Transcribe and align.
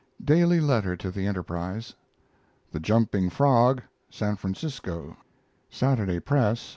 Daily 0.25 0.59
letter 0.59 0.97
to 0.97 1.11
the 1.11 1.27
Enterprise. 1.27 1.93
THE 2.71 2.79
JUMPING 2.79 3.29
FROG 3.29 3.83
(San 4.09 4.35
Francisco) 4.35 5.15
Saturday 5.69 6.19
Press. 6.19 6.69